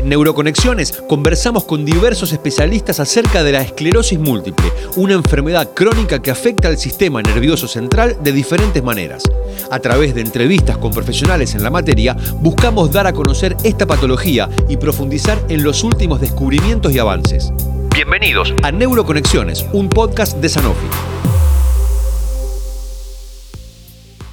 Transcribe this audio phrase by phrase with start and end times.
[0.00, 6.30] En Neuroconexiones conversamos con diversos especialistas acerca de la esclerosis múltiple, una enfermedad crónica que
[6.30, 9.24] afecta al sistema nervioso central de diferentes maneras.
[9.70, 14.48] A través de entrevistas con profesionales en la materia, buscamos dar a conocer esta patología
[14.70, 17.52] y profundizar en los últimos descubrimientos y avances.
[17.94, 20.86] Bienvenidos a Neuroconexiones, un podcast de Sanofi.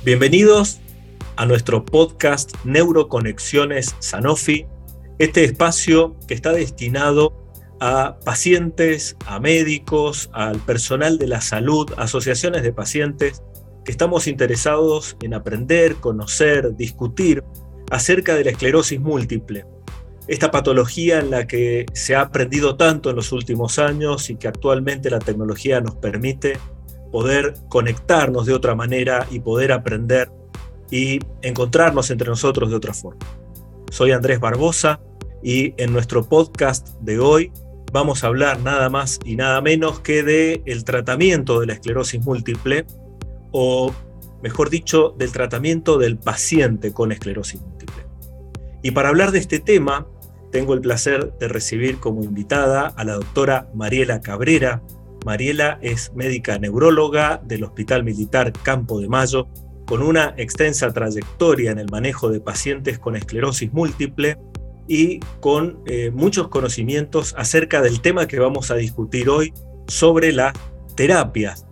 [0.05, 0.79] Bienvenidos
[1.35, 4.65] a nuestro podcast Neuroconexiones Sanofi
[5.19, 7.33] este espacio que está destinado
[7.79, 13.43] a pacientes, a médicos, al personal de la salud, asociaciones de pacientes,
[13.85, 17.43] que estamos interesados en aprender, conocer, discutir
[17.89, 19.65] acerca de la esclerosis múltiple.
[20.27, 24.47] Esta patología en la que se ha aprendido tanto en los últimos años y que
[24.47, 26.59] actualmente la tecnología nos permite
[27.11, 30.29] poder conectarnos de otra manera y poder aprender
[30.91, 33.25] y encontrarnos entre nosotros de otra forma.
[33.89, 34.99] Soy Andrés Barbosa
[35.43, 37.51] y en nuestro podcast de hoy
[37.91, 42.23] vamos a hablar nada más y nada menos que de el tratamiento de la esclerosis
[42.25, 42.85] múltiple
[43.51, 43.93] o
[44.41, 48.05] mejor dicho del tratamiento del paciente con esclerosis múltiple.
[48.83, 50.07] Y para hablar de este tema
[50.51, 54.81] tengo el placer de recibir como invitada a la doctora Mariela Cabrera.
[55.25, 59.47] Mariela es médica neuróloga del Hospital Militar Campo de Mayo
[59.85, 64.37] con una extensa trayectoria en el manejo de pacientes con esclerosis múltiple
[64.87, 69.53] y con eh, muchos conocimientos acerca del tema que vamos a discutir hoy
[69.87, 70.53] sobre las
[70.95, 71.65] terapias,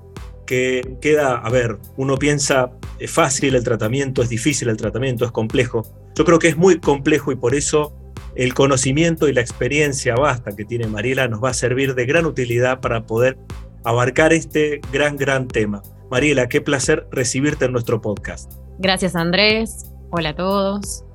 [0.45, 5.31] que queda, a ver, uno piensa, es fácil el tratamiento, es difícil el tratamiento, es
[5.31, 5.83] complejo.
[6.15, 7.93] Yo creo que es muy complejo y por eso
[8.35, 12.25] el conocimiento y la experiencia vasta que tiene Mariela nos va a servir de gran
[12.25, 13.37] utilidad para poder
[13.83, 15.81] abarcar este gran, gran tema.
[16.11, 18.53] Mariela, qué placer recibirte en nuestro podcast.
[18.77, 21.05] Gracias Andrés, hola a todos.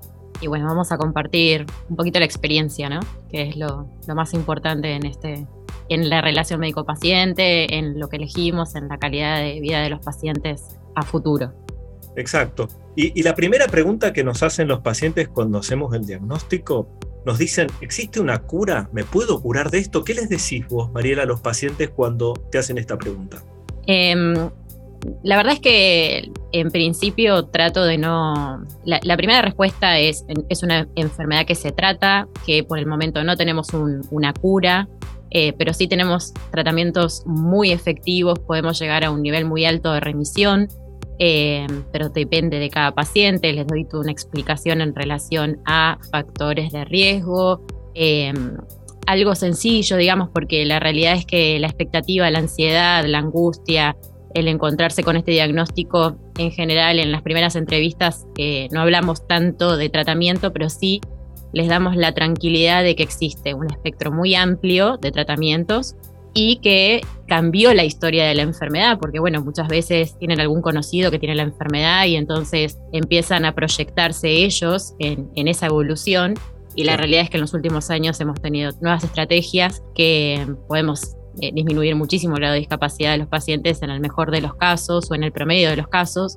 [0.40, 3.00] Y bueno, vamos a compartir un poquito la experiencia, ¿no?
[3.30, 5.46] Que es lo, más importante en, este,
[5.88, 10.00] en la relación médico-paciente, en lo que elegimos, en la calidad de vida de los
[10.00, 11.52] pacientes a futuro.
[12.16, 12.68] Exacto.
[12.96, 16.88] Y, y, la primera pregunta que nos hacen los pacientes cuando hacemos el diagnóstico,
[17.24, 18.88] nos dicen, ¿existe una cura?
[18.92, 20.04] ¿Me puedo curar de esto?
[20.04, 23.42] ¿Qué les decís vos, Mariela, a los pacientes cuando te hacen esta pregunta?
[23.86, 24.14] Eh,
[25.22, 28.64] la verdad es que en principio trato de no...
[28.84, 33.36] La, primera respuesta es, es una enfermedad que se trata, que por el momento no
[33.36, 33.68] tenemos
[34.10, 34.88] una cura,
[35.30, 40.00] eh, pero sí tenemos tratamientos muy efectivos, podemos llegar a un nivel muy alto de
[40.00, 40.68] remisión,
[41.18, 46.84] eh, pero depende de cada paciente, les doy una explicación en relación a factores de
[46.84, 47.62] riesgo.
[47.94, 48.32] Eh,
[49.06, 53.96] algo sencillo, digamos, porque la realidad es que la expectativa, la ansiedad, la angustia,
[54.34, 59.76] el encontrarse con este diagnóstico en general en las primeras entrevistas que no hablamos tanto
[59.76, 61.00] de tratamiento, pero sí
[61.52, 65.96] les damos la tranquilidad de que existe un espectro muy amplio de tratamientos
[66.32, 71.10] y que cambió la historia de la enfermedad, porque bueno, muchas veces tienen algún conocido
[71.10, 76.34] que tiene la enfermedad y entonces empiezan a proyectarse ellos en, esa evolución.
[76.76, 81.16] Y la realidad es que en los últimos años hemos tenido nuevas estrategias que podemos
[81.40, 84.54] eh, disminuir muchísimo el grado de discapacidad de los pacientes en el mejor de los
[84.54, 86.34] casos o en el promedio de los casos.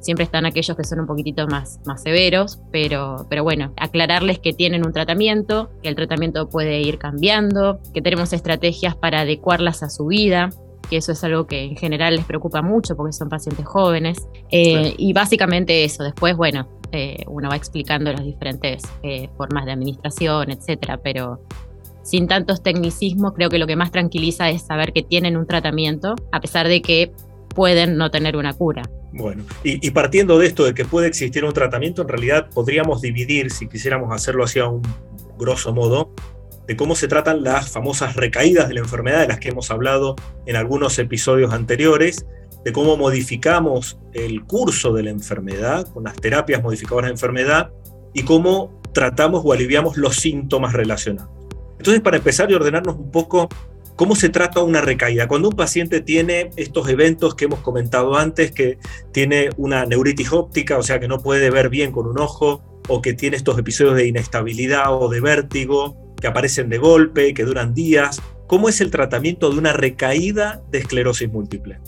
[0.00, 4.52] Siempre están aquellos que son un poquitito más, más severos, pero, pero bueno, aclararles que
[4.52, 9.88] tienen un tratamiento, que el tratamiento puede ir cambiando, que tenemos estrategias para adecuarlas a
[9.88, 10.50] su vida,
[10.90, 14.18] que eso es algo que en general les preocupa mucho porque son pacientes jóvenes.
[14.50, 18.82] Eh, y básicamente eso, después, bueno, eh, uno va explicando las diferentes
[19.38, 21.40] formas de administración, etcétera, pero
[22.04, 26.14] sin tantos tecnicismos, creo que lo que más tranquiliza es saber que tienen un tratamiento,
[26.30, 27.12] a pesar de que
[27.48, 28.82] pueden no tener una cura.
[29.12, 33.50] Bueno, y, partiendo de esto de que puede existir un tratamiento, en realidad podríamos dividir,
[33.52, 34.82] si quisiéramos hacerlo así a un
[35.38, 36.12] grosso modo,
[36.66, 40.16] de cómo se tratan las famosas recaídas de la enfermedad, de las que hemos hablado
[40.46, 42.26] en algunos episodios anteriores,
[42.64, 47.70] de cómo modificamos el curso de la enfermedad con las terapias modificadoras de enfermedad
[48.14, 51.43] y cómo tratamos o aliviamos los síntomas relacionados.
[51.84, 53.46] Entonces, para empezar y ordenarnos un poco,
[53.94, 55.28] ¿cómo se trata una recaída?
[55.28, 58.78] Cuando un paciente tiene estos eventos que hemos comentado antes, que
[59.12, 63.02] tiene una neuritis óptica, o sea, que no puede ver bien con un ojo, o
[63.02, 67.74] que tiene estos episodios de inestabilidad o de vértigo, que aparecen de golpe, que duran
[67.74, 71.80] días, ¿cómo es el tratamiento de una recaída de esclerosis múltiple?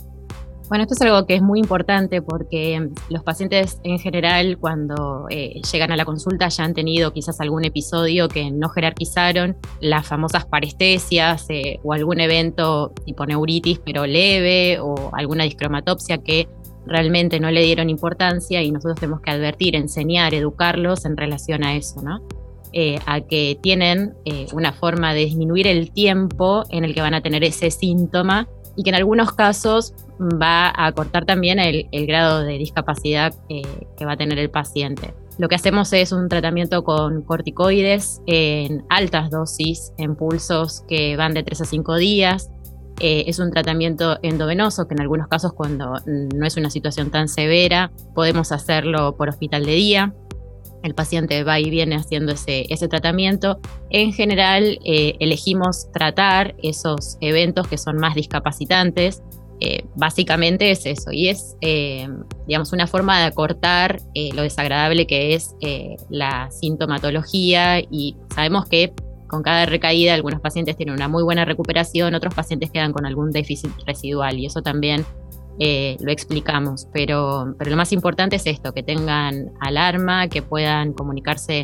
[0.68, 5.60] Bueno, esto es algo que es muy importante porque los pacientes en general cuando eh,
[5.72, 10.44] llegan a la consulta ya han tenido quizás algún episodio que no jerarquizaron, las famosas
[10.44, 16.48] parestesias eh, o algún evento tipo neuritis pero leve o alguna discromatopsia que
[16.84, 21.76] realmente no le dieron importancia y nosotros tenemos que advertir, enseñar, educarlos en relación a
[21.76, 22.22] eso, ¿no?
[22.78, 27.14] eh, a que tienen eh, una forma de disminuir el tiempo en el que van
[27.14, 32.42] a tener ese síntoma y que en algunos casos va a cortar también el, grado
[32.42, 35.14] de discapacidad que va a tener el paciente.
[35.38, 41.34] Lo que hacemos es un tratamiento con corticoides en altas dosis, en pulsos que van
[41.34, 42.50] de 3 a 5 días.
[43.00, 47.90] es un tratamiento endovenoso que en algunos casos cuando no es una situación tan severa
[48.14, 50.14] podemos hacerlo por hospital de día
[50.86, 53.58] el paciente va y viene haciendo ese, tratamiento.
[53.90, 59.22] En general, eh, elegimos tratar esos eventos que son más discapacitantes.
[59.60, 62.08] Eh, básicamente es eso, y es, eh,
[62.46, 64.00] digamos, una forma de acortar
[64.34, 65.54] lo desagradable que es
[66.10, 68.92] la sintomatología y sabemos que
[69.28, 73.30] con cada recaída algunos pacientes tienen una muy buena recuperación, otros pacientes quedan con algún
[73.30, 75.06] déficit residual y eso también
[75.58, 80.92] eh, lo explicamos, pero, pero lo más importante es esto, que tengan alarma, que puedan
[80.92, 81.62] comunicarse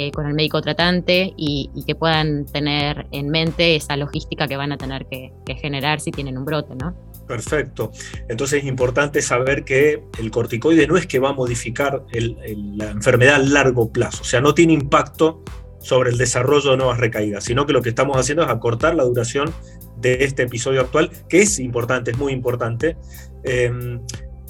[0.00, 4.70] eh, con el médico tratante y, que puedan tener en mente esa logística que van
[4.70, 6.94] a tener que, generar si tienen un brote, ¿no?
[7.26, 7.90] Perfecto.
[8.28, 13.34] Entonces es importante saber que el corticoide no es que va a modificar la enfermedad
[13.34, 15.42] a largo plazo, o sea, no tiene impacto
[15.80, 19.04] sobre el desarrollo de nuevas recaídas, sino que lo que estamos haciendo es acortar la
[19.04, 19.52] duración
[20.00, 22.96] de este episodio actual, que es importante, es muy importante.
[23.48, 24.00] Em,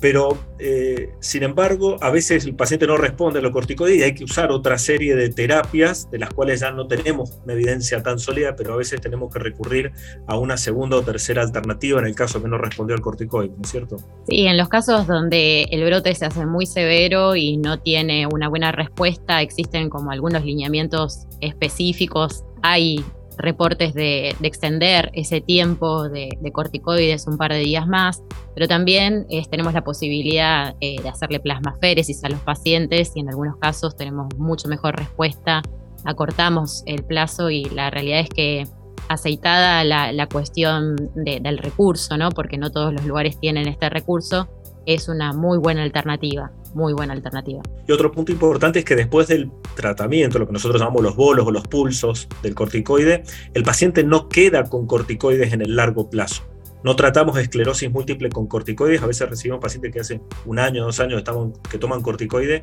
[0.00, 4.14] pero, eh, sin embargo, a veces el paciente no responde a los corticoides y hay
[4.14, 8.18] que usar otra serie de terapias de las cuales ya no tenemos una evidencia tan
[8.18, 9.92] sólida, pero a veces tenemos que recurrir
[10.26, 13.62] a una segunda o tercera alternativa en el caso que no respondió al corticoide, ¿no
[13.62, 13.96] es cierto?
[14.28, 18.48] Sí, en los casos donde el brote se hace muy severo y no tiene una
[18.48, 22.44] buena respuesta, existen como algunos lineamientos específicos.
[22.62, 23.04] Hay
[23.38, 28.22] reportes de, extender ese tiempo de, corticoides un par de días más,
[28.54, 33.56] pero también tenemos la posibilidad eh, de hacerle plasmaféresis a los pacientes y en algunos
[33.56, 35.62] casos tenemos mucho mejor respuesta,
[36.04, 38.64] acortamos el plazo y la realidad es que
[39.08, 42.30] aceitada la, cuestión del recurso, ¿no?
[42.30, 44.48] porque no todos los lugares tienen este recurso,
[44.88, 47.62] es una muy buena alternativa muy buena alternativa.
[47.86, 51.46] Y otro punto importante es que después del tratamiento, lo que nosotros llamamos los bolos
[51.46, 53.24] o los pulsos del corticoide,
[53.54, 56.44] el paciente no queda con corticoides en el largo plazo.
[56.84, 61.00] No tratamos esclerosis múltiple con corticoides, a veces recibimos pacientes que hace un año, dos
[61.00, 61.22] años
[61.70, 62.62] que toman corticoide.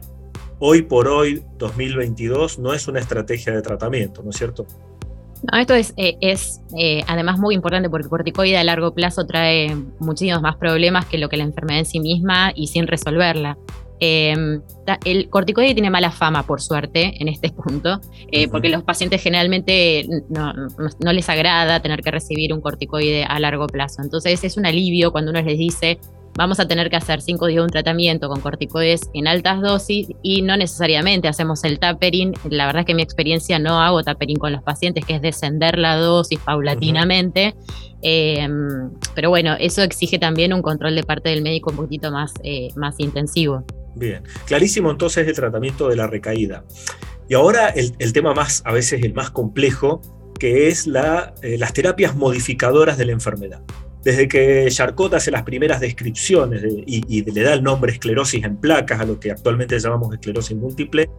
[0.59, 4.65] Hoy por hoy, 2022, no es una estrategia de tratamiento, ¿no es cierto?
[5.53, 10.41] Esto es, eh, es eh, además muy importante porque corticoide a largo plazo trae muchísimos
[10.41, 13.57] más problemas que lo que la enfermedad en sí misma y sin resolverla.
[13.99, 14.61] Em,
[15.05, 20.05] el corticoide tiene mala fama, por suerte, en este punto, eh, porque los pacientes generalmente
[20.29, 24.01] no, les agrada tener que recibir un corticoide a largo plazo.
[24.01, 25.99] Entonces es un alivio cuando uno les dice,
[26.37, 30.07] vamos a tener que hacer cinco días de un tratamiento con corticoides en altas dosis
[30.21, 32.33] y no necesariamente hacemos el tapering.
[32.49, 35.21] La verdad es que en mi experiencia no hago tapering con los pacientes, que es
[35.21, 37.55] descender la dosis paulatinamente.
[38.01, 42.33] Em, pero bueno, eso exige también un control de parte del médico un poquito más,
[42.43, 43.65] eh, más intensivo.
[43.95, 46.65] Bien, clarísimo entonces el tratamiento de la recaída.
[47.27, 50.01] Y ahora el, tema más, a veces el más complejo,
[50.39, 53.61] que es eh, las terapias modificadoras de la enfermedad.
[54.05, 59.01] Desde que Charcot hace las primeras descripciones y, le da el nombre esclerosis en placas,
[59.01, 61.09] a lo que actualmente llamamos esclerosis múltiple,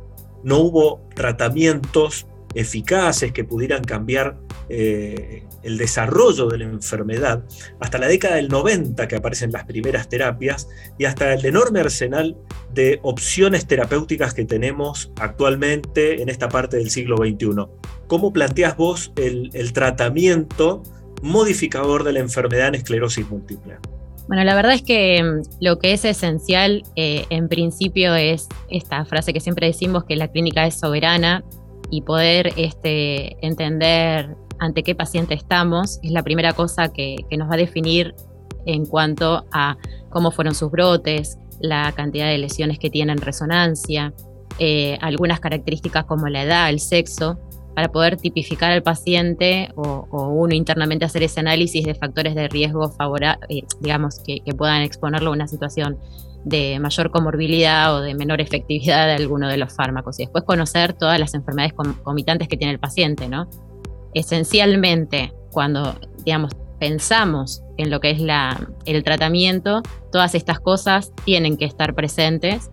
[0.44, 4.38] no hubo tratamientos eficaces que pudieran cambiar
[4.69, 7.43] eh, el desarrollo de la enfermedad,
[7.81, 12.37] hasta la década del 90 que aparecen las primeras terapias y hasta el enorme arsenal
[12.73, 17.66] de opciones terapéuticas que tenemos actualmente en esta parte del siglo XXI.
[18.07, 20.85] ¿Cómo planteas vos el, tratamiento
[21.23, 23.78] modificador de la enfermedad en esclerosis múltiple?
[24.28, 29.04] Bueno, la verdad es que mm, lo que es esencial eh, en principio es esta
[29.04, 31.44] frase que siempre decimos que la clínica es soberana
[31.90, 37.54] y poder este, entender ante qué paciente estamos es la primera cosa que, nos va
[37.54, 38.14] a definir
[38.64, 39.76] en cuanto a
[40.08, 44.12] cómo fueron sus brotes, la cantidad de lesiones que tienen resonancia,
[44.58, 47.38] eh, algunas características como la edad, el sexo,
[47.76, 52.90] para poder tipificar al paciente o, uno internamente hacer ese análisis de factores de riesgo
[52.90, 55.99] favorables, eh, digamos, que, puedan exponerlo a una situación
[56.45, 60.18] de mayor comorbilidad o de menor efectividad de alguno de los fármacos.
[60.18, 63.49] Y después conocer todas las enfermedades comitantes que tiene el paciente, ¿no?
[64.16, 71.59] esencialmente cuando, digamos, pensamos en lo que es la, el tratamiento, todas estas cosas tienen
[71.59, 72.71] que estar presentes.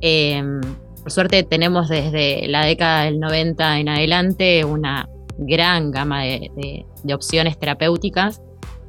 [0.00, 0.60] Em,
[1.04, 5.06] por suerte tenemos desde la década del 90 en adelante una
[5.36, 8.40] gran gama de, opciones terapéuticas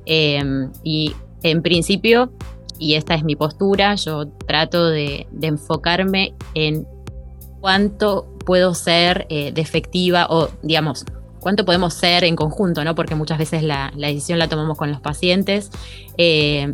[0.06, 2.32] em, y en principio,
[2.80, 6.88] y esta es mi postura, yo trato de, enfocarme en
[7.60, 11.04] cuánto puedo ser eh, defectiva o, digamos,
[11.42, 12.96] cuánto podemos ser en conjunto, ¿no?
[12.96, 15.70] Porque muchas veces la, decisión la tomamos con los pacientes,
[16.18, 16.72] eh,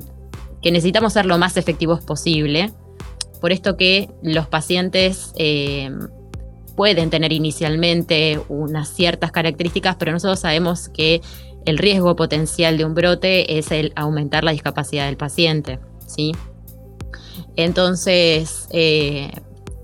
[0.62, 2.71] que necesitamos ser lo más efectivos posible.
[3.41, 5.33] Por esto que los pacientes
[6.75, 11.21] pueden tener inicialmente unas ciertas características, pero nosotros sabemos que
[11.65, 16.31] el riesgo potencial de un brote es el aumentar la discapacidad del paciente, ¿sí?
[17.55, 19.31] Entonces, eh,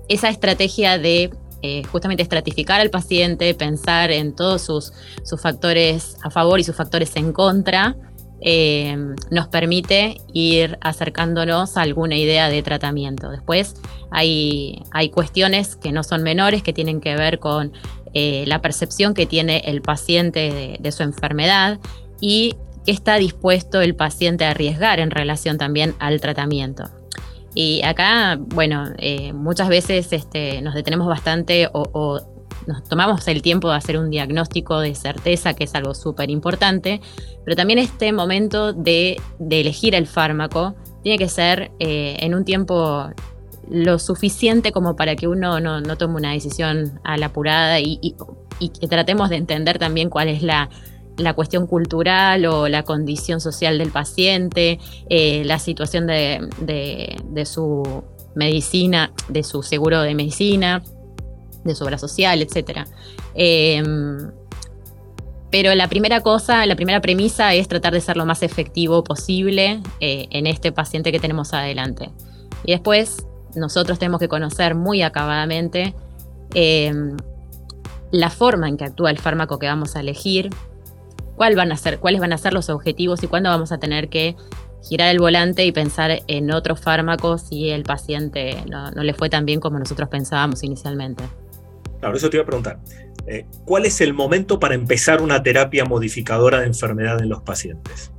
[0.08, 1.30] esa estrategia de
[1.62, 4.92] eh, justamente estratificar al paciente, pensar en todos sus,
[5.24, 7.96] sus, factores a favor y sus factores en contra,
[8.40, 8.96] eh,
[9.30, 13.30] nos permite ir acercándonos a alguna idea de tratamiento.
[13.30, 13.74] Después
[14.10, 17.72] hay, hay cuestiones que no son menores, que tienen que ver con
[18.14, 21.78] la percepción que tiene el paciente de su enfermedad
[22.20, 26.90] y qué está dispuesto el paciente a arriesgar en relación también al tratamiento.
[27.54, 32.20] Y acá, bueno, eh, muchas veces este, nos detenemos bastante o,
[32.66, 37.00] nos tomamos el tiempo de hacer un diagnóstico de certeza, que es algo súper importante,
[37.44, 43.10] pero también este momento de, elegir el fármaco tiene que ser eh, en un tiempo
[43.70, 48.14] lo suficiente como para que uno no, tome una decisión a la apurada y
[48.80, 50.68] que tratemos de entender también cuál es la,
[51.34, 54.78] cuestión cultural o la condición social del paciente,
[55.10, 56.48] eh, la situación de,
[57.44, 60.82] su medicina, de su seguro de medicina,
[61.68, 62.86] de su social, etc.
[63.34, 64.30] Em,
[65.50, 69.80] pero la primera cosa, la primera premisa es tratar de ser lo más efectivo posible
[70.00, 72.10] eh, en este paciente que tenemos adelante.
[72.64, 75.94] Y después nosotros tenemos que conocer muy acabadamente
[76.54, 77.16] em,
[78.10, 80.50] la forma en que actúa el fármaco que vamos a elegir,
[81.38, 84.36] van a ser, cuáles van a ser los objetivos y cuándo vamos a tener que
[84.82, 89.44] girar el volante y pensar en otros fármacos si el paciente no, le fue tan
[89.44, 91.24] bien como nosotros pensábamos inicialmente.
[92.00, 92.78] Claro, eso te iba a preguntar.
[93.26, 98.10] Eh, ¿Cuál es el momento para empezar una terapia modificadora de enfermedad en los pacientes?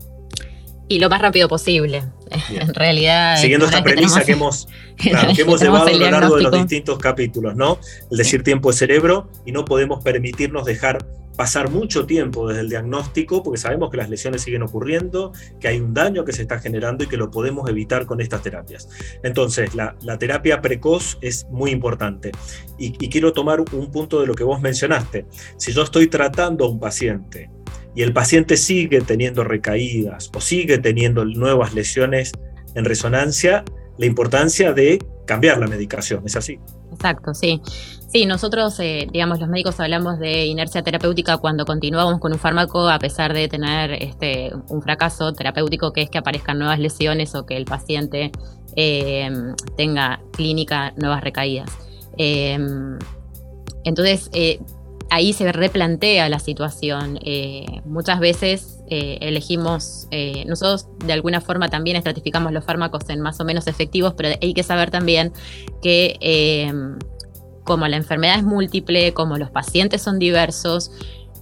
[0.88, 2.04] Y lo más rápido posible.
[2.50, 3.38] En realidad.
[3.38, 4.68] Siguiendo esta premisa que, hemos,
[4.98, 7.80] que hemos llevado a lo largo de los distintos capítulos, ¿no?
[8.12, 11.06] El decir tiempo es cerebro y no podemos permitirnos dejar
[11.40, 15.80] pasar mucho tiempo desde el diagnóstico, porque sabemos que las lesiones siguen ocurriendo, que hay
[15.80, 18.90] un daño que se está generando y que lo podemos evitar con estas terapias.
[19.24, 22.34] Entonces, la, terapia precoz es muy importante.
[22.78, 25.28] Y, quiero tomar un punto de lo que vos mencionaste.
[25.56, 27.50] Si yo estoy tratando a un paciente
[27.96, 32.34] y el paciente sigue teniendo recaídas o sigue teniendo nuevas lesiones
[32.76, 33.64] en resonancia,
[33.98, 36.60] la importancia de cambiar la medicación, ¿es así?
[36.92, 37.62] Exacto, sí.
[38.12, 42.90] Sí, nosotros, eh, digamos, los médicos hablamos de inercia terapéutica cuando continuamos con un fármaco
[42.90, 47.46] a pesar de tener este, un fracaso terapéutico, que es que aparezcan nuevas lesiones o
[47.46, 48.32] que el paciente
[48.76, 49.30] eh,
[49.78, 51.70] tenga clínica nuevas recaídas.
[52.18, 52.98] Em,
[53.84, 54.60] entonces, eh,
[55.12, 57.20] ahí se replantea la situación.
[57.86, 60.08] muchas veces elegimos,
[60.48, 64.54] nosotros de alguna forma también estratificamos los fármacos en más o menos efectivos, pero hay
[64.56, 65.32] que saber también
[65.82, 66.98] que em,
[67.70, 70.90] como la enfermedad es múltiple, como los pacientes son diversos,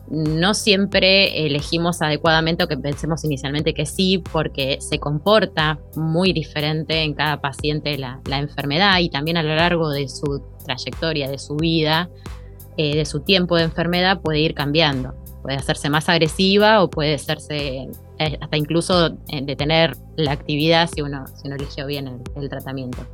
[0.09, 7.01] no siempre elegimos adecuadamente o que pensemos inicialmente que sí, porque se comporta muy diferente
[7.03, 11.55] en cada paciente la, enfermedad y también a lo largo de su trayectoria, de su
[11.55, 12.09] vida,
[12.75, 15.15] eh, de su tiempo de enfermedad puede ir cambiando.
[15.41, 17.87] Puede hacerse más agresiva o puede hacerse
[18.19, 23.07] eh, hasta incluso eh, detener la actividad si uno, si uno eligió bien el tratamiento.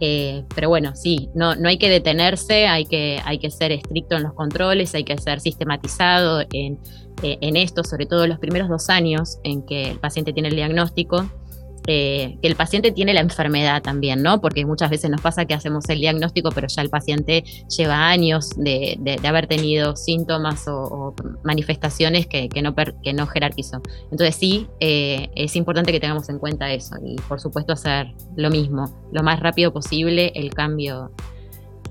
[0.00, 4.16] Eh, pero bueno, sí, no, no hay que detenerse, hay que, hay que ser estricto
[4.16, 6.78] en los controles, hay que ser sistematizado en,
[7.22, 10.56] eh, en esto, sobre todo los primeros dos años en que el paciente tiene el
[10.56, 11.30] diagnóstico
[11.86, 14.40] eh, que el paciente tiene la enfermedad también, ¿no?
[14.40, 17.44] Porque muchas veces nos pasa que hacemos el diagnóstico, pero ya el paciente
[17.76, 23.80] lleva años de, haber tenido síntomas o, manifestaciones que, no que no jerarquizó.
[24.10, 28.50] Entonces sí, eh, es importante que tengamos en cuenta eso y por supuesto hacer lo
[28.50, 31.10] mismo, lo más rápido posible el cambio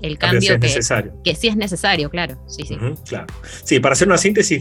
[0.02, 1.14] el cambio que, es necesario.
[1.24, 2.36] que sí es necesario, claro.
[2.46, 2.76] Sí, sí.
[3.06, 3.26] claro.
[3.64, 4.60] sí, para hacer una síntesis,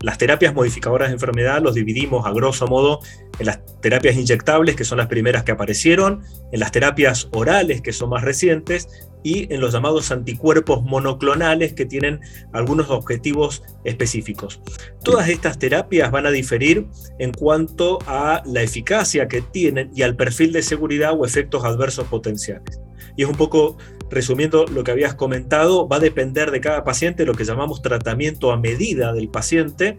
[0.00, 3.00] las terapias modificadoras de enfermedad los dividimos a grosso modo
[3.38, 7.92] en las terapias inyectables, que son las primeras que aparecieron, en las terapias orales, que
[7.92, 8.88] son más recientes,
[9.22, 12.20] y en los llamados anticuerpos monoclonales, que tienen
[12.52, 14.60] algunos objetivos específicos.
[15.02, 16.86] Todas estas terapias van a diferir
[17.18, 22.06] en cuanto a la eficacia que tienen y al perfil de seguridad o efectos adversos
[22.08, 22.80] potenciales.
[23.16, 23.78] Y es un poco
[24.14, 28.52] resumiendo lo que habías comentado, va a depender de cada paciente lo que llamamos tratamiento
[28.52, 29.98] a medida del paciente.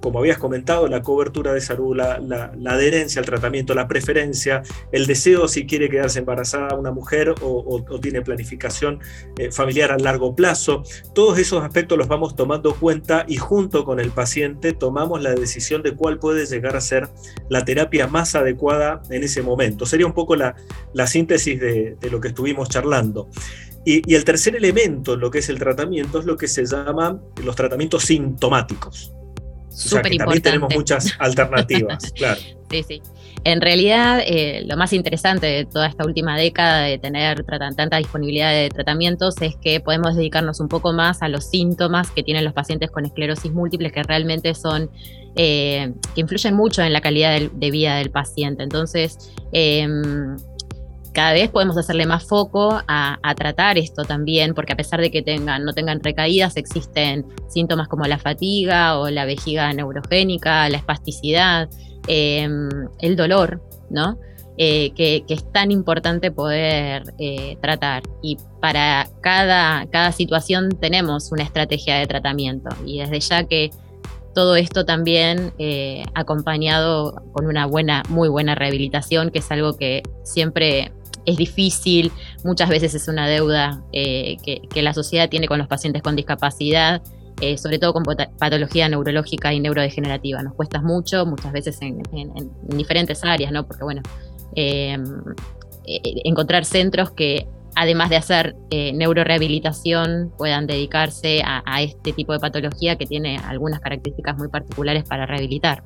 [0.00, 5.46] Como habías comentado, la cobertura de salud, la, adherencia al tratamiento, la preferencia, el deseo
[5.46, 9.00] si quiere quedarse embarazada una mujer o, tiene planificación
[9.36, 10.82] eh, familiar a largo plazo.
[11.14, 15.82] Todos esos aspectos los vamos tomando cuenta y junto con el paciente tomamos la decisión
[15.82, 17.08] de cuál puede llegar a ser
[17.48, 19.84] la terapia más adecuada en ese momento.
[19.84, 20.54] Sería un poco la,
[21.06, 23.28] síntesis de, lo que estuvimos charlando.
[23.84, 27.56] Y, el tercer elemento, lo que es el tratamiento, es lo que se llaman los
[27.56, 29.12] tratamientos sintomáticos.
[29.68, 32.40] O sea, que también tenemos muchas alternativas, claro.
[32.70, 33.02] Sí, sí.
[33.44, 38.52] En realidad, eh, lo más interesante de toda esta última década de tener tanta disponibilidad
[38.52, 42.52] de tratamientos es que podemos dedicarnos un poco más a los síntomas que tienen los
[42.52, 44.90] pacientes con esclerosis múltiple, que realmente son,
[45.36, 48.62] eh, que influyen mucho en la calidad de, vida del paciente.
[48.62, 50.36] Entonces, em,
[51.12, 55.22] cada vez podemos hacerle más foco a, tratar esto también, porque a pesar de que
[55.22, 61.68] tengan, no tengan recaídas, existen síntomas como la fatiga o la vejiga neurogénica, la espasticidad,
[62.06, 62.68] em,
[63.00, 64.18] el dolor, ¿no?
[64.56, 68.02] Eh, que, es tan importante poder eh, tratar.
[68.22, 72.68] Y para cada, cada situación tenemos una estrategia de tratamiento.
[72.84, 73.70] Y desde ya que
[74.34, 80.02] todo esto también eh, acompañado con una buena, muy buena rehabilitación, que es algo que
[80.24, 80.92] siempre
[81.26, 82.12] es difícil,
[82.44, 87.02] muchas veces es una deuda eh, que, la sociedad tiene con los pacientes con discapacidad,
[87.40, 88.04] eh, sobre todo con
[88.38, 90.42] patología neurológica y neurodegenerativa.
[90.42, 92.02] Nos cuesta mucho, muchas veces en,
[92.68, 93.66] diferentes áreas, ¿no?
[93.66, 94.02] Porque, bueno,
[94.54, 95.04] em,
[95.86, 97.46] eh, encontrar centros que
[97.76, 104.36] además de hacer neurorehabilitación, puedan dedicarse a, este tipo de patología que tiene algunas características
[104.36, 105.84] muy particulares para rehabilitar.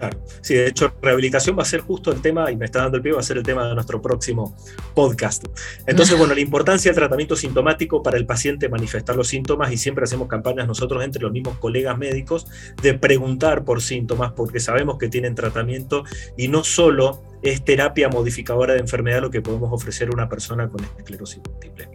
[0.00, 0.18] Claro.
[0.40, 3.02] Sí, de hecho, rehabilitación va a ser justo el tema, y me está dando el
[3.02, 4.56] pie, va a ser el tema de nuestro próximo
[4.94, 5.44] podcast.
[5.86, 10.04] Entonces, bueno, la importancia del tratamiento sintomático para el paciente manifestar los síntomas, y siempre
[10.04, 12.46] hacemos campañas nosotros entre los mismos colegas médicos
[12.80, 16.04] de preguntar por síntomas, porque sabemos que tienen tratamiento
[16.34, 20.68] y no solo es terapia modificadora de enfermedad lo que podemos ofrecer a una persona
[20.68, 21.88] con esclerosis múltiple.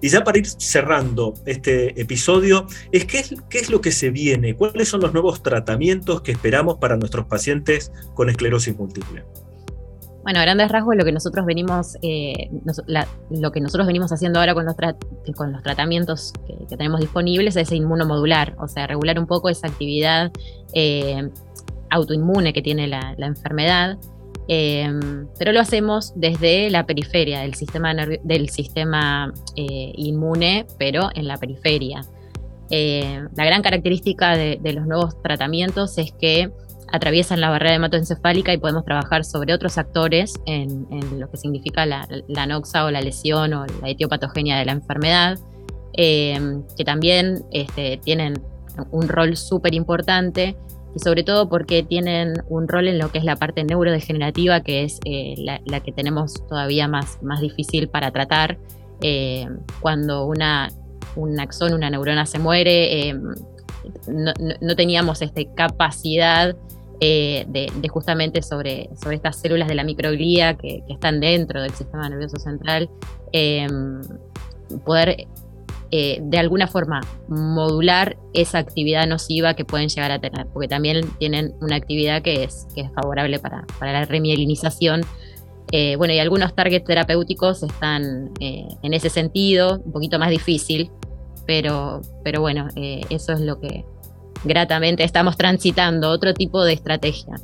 [0.00, 4.88] Y ya para ir cerrando este episodio, es qué, es lo que se viene, cuáles
[4.88, 9.24] son los nuevos tratamientos que esperamos para nuestros pacientes con esclerosis múltiple.
[10.22, 12.50] Bueno, a grandes rasgos lo que nosotros venimos, eh,
[13.30, 14.74] lo que nosotros venimos haciendo ahora con los,
[15.36, 20.32] con los tratamientos que, tenemos disponibles es inmunomodular, o sea, regular un poco esa actividad
[20.72, 21.30] eh,
[21.90, 23.98] autoinmune que tiene la enfermedad
[24.48, 31.26] Em, pero lo hacemos desde la periferia del sistema, del sistema eh, inmune, pero en
[31.26, 32.02] la periferia.
[32.70, 36.50] Eh, la gran característica de, los nuevos tratamientos es que
[36.92, 40.86] atraviesan la barrera hematoencefálica y podemos trabajar sobre otros actores en,
[41.18, 42.06] lo que significa la,
[42.46, 45.38] noxa o la lesión o la etiopatogenia de la enfermedad,
[45.94, 48.40] em, que también este, tienen
[48.92, 50.56] un rol súper importante
[50.96, 54.82] y sobre todo porque tienen un rol en lo que es la parte neurodegenerativa, que
[54.82, 58.56] es eh, la, que tenemos todavía más, más difícil para tratar.
[59.02, 59.46] Eh,
[59.80, 60.70] cuando una,
[61.14, 63.20] un axón, una neurona se muere, eh,
[64.08, 66.56] no, teníamos este, capacidad
[66.98, 72.08] de, justamente sobre, sobre estas células de la microglía que, que están dentro del sistema
[72.08, 72.88] nervioso central,
[74.86, 75.26] poder
[75.90, 81.08] eh, de alguna forma modular esa actividad nociva que pueden llegar a tener, porque también
[81.18, 85.02] tienen una actividad que es, que es favorable para, la remielinización.
[85.72, 90.90] Eh, bueno, y algunos targets terapéuticos están eh, en ese sentido, un poquito más difícil,
[91.46, 93.84] pero, pero bueno, eso es lo que
[94.44, 97.36] gratamente estamos transitando, otro tipo de estrategia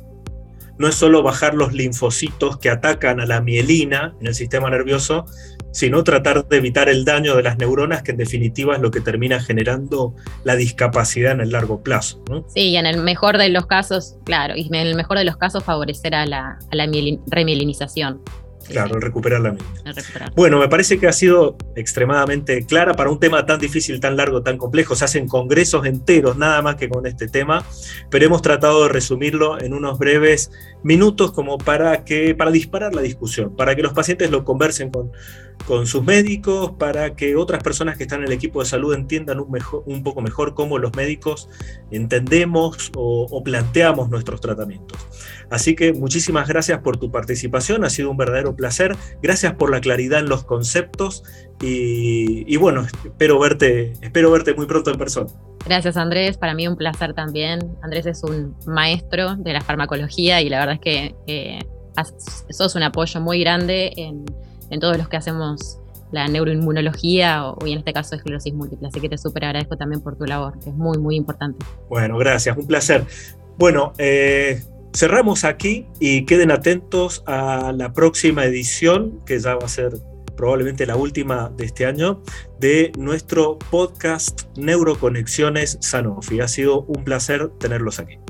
[0.83, 5.23] no es solo bajar los linfocitos que atacan a la mielina en el sistema nervioso,
[5.71, 8.99] sino tratar de evitar el daño de las neuronas, que en definitiva es lo que
[8.99, 12.21] termina generando la discapacidad en el largo plazo.
[12.53, 15.37] Sí, y en el mejor de los casos, claro, y en el mejor de los
[15.37, 16.85] casos favorecer a la, a la
[17.27, 18.21] remielinización.
[18.67, 19.67] Claro, recuperar la misma.
[20.35, 24.41] Bueno, me parece que ha sido extremadamente clara para un tema tan difícil, tan largo,
[24.41, 24.95] tan complejo.
[24.95, 27.65] Se hacen congresos enteros nada más que con este tema,
[28.09, 30.51] pero hemos tratado de resumirlo en unos breves
[30.83, 35.11] minutos como para que para disparar la discusión, para que los pacientes lo conversen con,
[35.67, 39.39] con sus médicos, para que otras personas que están en el equipo de salud entiendan
[39.39, 41.49] un, mejor, un poco mejor cómo los médicos
[41.91, 44.97] entendemos o, o planteamos nuestros tratamientos.
[45.49, 48.95] Así que muchísimas gracias por tu participación, ha sido un verdadero placer.
[49.21, 51.23] Gracias por la claridad en los conceptos
[51.61, 55.29] y, bueno, espero verte, espero verte muy pronto en persona.
[55.65, 57.59] Gracias Andrés, para mí un placer también.
[57.81, 61.59] Andrés es un maestro de la farmacología y la verdad es que eh,
[62.49, 63.93] sos un apoyo muy grande
[64.73, 65.79] en, todos los que hacemos
[66.11, 68.87] la neuroinmunología o, y en este caso esclerosis múltiple.
[68.87, 71.65] Así que te súper agradezco también por tu labor, que es muy, muy importante.
[71.89, 73.05] Bueno, gracias, un placer.
[73.57, 74.61] Bueno, eh,
[74.93, 79.93] cerramos aquí y queden atentos a la próxima edición, que ya va a ser
[80.35, 82.21] probablemente la última de este año,
[82.59, 86.41] de nuestro podcast Neuroconexiones Sanofi.
[86.41, 88.22] Ha sido un placer tenerlos aquí.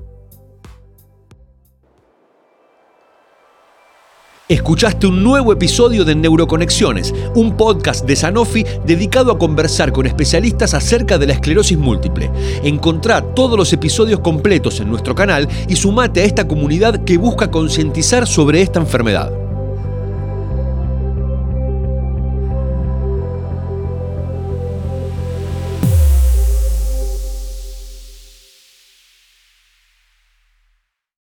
[4.53, 10.75] Escuchaste un nuevo episodio de Neuroconexiones, un podcast de Sanofi dedicado a conversar con especialistas
[10.75, 12.29] acerca de la esclerosis múltiple.
[12.63, 17.49] Encontrá todos los episodios completos en nuestro canal y sumate a esta comunidad que busca
[17.49, 19.42] concientizar sobre esta enfermedad.